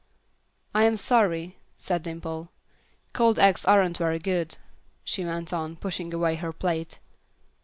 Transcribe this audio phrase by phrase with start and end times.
[0.73, 2.49] "I am sorry," said Dimple.
[3.13, 4.57] "Cold eggs aren't very good,"
[5.03, 6.97] she went on, pushing away her plate.